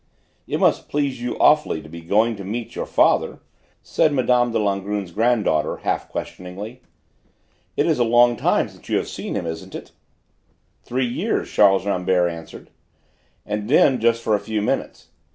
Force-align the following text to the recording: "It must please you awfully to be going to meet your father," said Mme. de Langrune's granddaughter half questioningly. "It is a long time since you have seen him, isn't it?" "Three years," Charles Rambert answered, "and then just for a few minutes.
"It 0.47 0.59
must 0.59 0.89
please 0.89 1.21
you 1.21 1.37
awfully 1.37 1.79
to 1.83 1.87
be 1.87 2.01
going 2.01 2.35
to 2.37 2.43
meet 2.43 2.73
your 2.75 2.87
father," 2.87 3.39
said 3.83 4.11
Mme. 4.11 4.51
de 4.51 4.57
Langrune's 4.57 5.11
granddaughter 5.11 5.77
half 5.77 6.09
questioningly. 6.09 6.81
"It 7.77 7.85
is 7.85 7.99
a 7.99 8.03
long 8.03 8.35
time 8.35 8.67
since 8.67 8.89
you 8.89 8.97
have 8.97 9.07
seen 9.07 9.35
him, 9.35 9.45
isn't 9.45 9.75
it?" 9.75 9.91
"Three 10.81 11.05
years," 11.05 11.51
Charles 11.51 11.85
Rambert 11.85 12.31
answered, 12.31 12.71
"and 13.45 13.69
then 13.69 13.99
just 13.99 14.23
for 14.23 14.33
a 14.33 14.39
few 14.39 14.59
minutes. 14.59 15.09